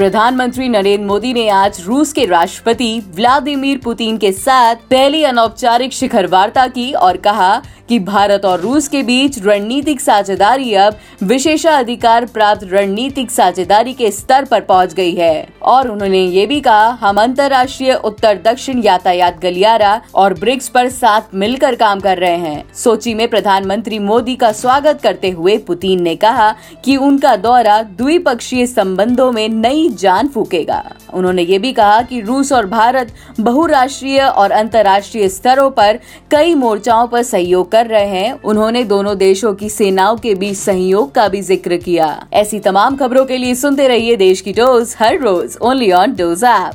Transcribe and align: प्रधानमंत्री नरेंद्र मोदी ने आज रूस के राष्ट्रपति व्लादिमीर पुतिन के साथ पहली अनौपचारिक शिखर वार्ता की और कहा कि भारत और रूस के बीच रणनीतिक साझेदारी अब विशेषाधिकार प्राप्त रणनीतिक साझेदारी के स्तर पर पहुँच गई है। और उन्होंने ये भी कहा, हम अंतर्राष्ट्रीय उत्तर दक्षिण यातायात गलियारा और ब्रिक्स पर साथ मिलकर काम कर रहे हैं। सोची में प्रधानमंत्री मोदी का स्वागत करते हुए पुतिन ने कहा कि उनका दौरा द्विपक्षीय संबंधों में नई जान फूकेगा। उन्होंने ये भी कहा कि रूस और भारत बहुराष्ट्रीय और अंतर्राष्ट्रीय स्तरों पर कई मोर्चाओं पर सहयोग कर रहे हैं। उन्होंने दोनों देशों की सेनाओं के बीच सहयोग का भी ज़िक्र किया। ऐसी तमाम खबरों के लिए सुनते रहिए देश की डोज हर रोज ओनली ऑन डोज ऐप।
प्रधानमंत्री 0.00 0.68
नरेंद्र 0.68 1.06
मोदी 1.06 1.32
ने 1.32 1.48
आज 1.48 1.80
रूस 1.86 2.12
के 2.12 2.24
राष्ट्रपति 2.24 3.02
व्लादिमीर 3.14 3.78
पुतिन 3.78 4.16
के 4.18 4.30
साथ 4.32 4.76
पहली 4.90 5.22
अनौपचारिक 5.24 5.92
शिखर 5.92 6.26
वार्ता 6.26 6.66
की 6.66 6.92
और 6.92 7.16
कहा 7.16 7.62
कि 7.88 7.98
भारत 7.98 8.44
और 8.44 8.60
रूस 8.60 8.86
के 8.88 9.02
बीच 9.02 9.38
रणनीतिक 9.38 10.00
साझेदारी 10.00 10.74
अब 10.74 10.96
विशेषाधिकार 11.22 12.26
प्राप्त 12.26 12.60
रणनीतिक 12.64 13.30
साझेदारी 13.30 13.92
के 13.92 14.10
स्तर 14.10 14.44
पर 14.44 14.60
पहुँच 14.60 14.94
गई 14.94 15.14
है। 15.14 15.48
और 15.62 15.88
उन्होंने 15.88 16.18
ये 16.18 16.46
भी 16.46 16.60
कहा, 16.60 16.88
हम 17.00 17.20
अंतर्राष्ट्रीय 17.20 17.94
उत्तर 17.94 18.38
दक्षिण 18.44 18.82
यातायात 18.84 19.40
गलियारा 19.40 20.00
और 20.14 20.34
ब्रिक्स 20.34 20.68
पर 20.68 20.88
साथ 20.88 21.34
मिलकर 21.34 21.74
काम 21.74 22.00
कर 22.00 22.18
रहे 22.18 22.36
हैं। 22.36 22.74
सोची 22.74 23.14
में 23.14 23.26
प्रधानमंत्री 23.28 23.98
मोदी 23.98 24.36
का 24.36 24.52
स्वागत 24.52 25.00
करते 25.02 25.30
हुए 25.30 25.58
पुतिन 25.58 26.02
ने 26.02 26.16
कहा 26.16 26.50
कि 26.84 26.96
उनका 26.96 27.36
दौरा 27.36 27.82
द्विपक्षीय 27.82 28.66
संबंधों 28.66 29.30
में 29.32 29.48
नई 29.48 29.88
जान 29.92 30.28
फूकेगा। 30.28 30.82
उन्होंने 31.14 31.42
ये 31.42 31.58
भी 31.58 31.72
कहा 31.72 32.00
कि 32.02 32.20
रूस 32.20 32.52
और 32.52 32.66
भारत 32.66 33.12
बहुराष्ट्रीय 33.40 34.20
और 34.20 34.50
अंतर्राष्ट्रीय 34.50 35.28
स्तरों 35.28 35.70
पर 35.70 35.98
कई 36.30 36.54
मोर्चाओं 36.54 37.06
पर 37.06 37.22
सहयोग 37.22 37.70
कर 37.72 37.86
रहे 37.86 38.06
हैं। 38.08 38.32
उन्होंने 38.42 38.84
दोनों 38.84 39.16
देशों 39.18 39.54
की 39.54 39.68
सेनाओं 39.68 40.16
के 40.16 40.34
बीच 40.34 40.56
सहयोग 40.56 41.12
का 41.12 41.28
भी 41.28 41.40
ज़िक्र 41.42 41.76
किया। 41.76 42.08
ऐसी 42.32 42.60
तमाम 42.60 42.96
खबरों 42.96 43.24
के 43.24 43.36
लिए 43.36 43.54
सुनते 43.54 43.88
रहिए 43.88 44.16
देश 44.16 44.40
की 44.40 44.52
डोज 44.52 44.94
हर 44.98 45.18
रोज 45.20 45.56
ओनली 45.62 45.90
ऑन 45.92 46.14
डोज 46.14 46.44
ऐप। 46.44 46.74